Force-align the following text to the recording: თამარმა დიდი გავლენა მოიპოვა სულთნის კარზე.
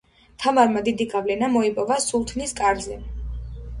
თამარმა 0.43 0.81
დიდი 0.87 1.07
გავლენა 1.11 1.49
მოიპოვა 1.57 1.99
სულთნის 2.07 2.57
კარზე. 2.61 2.99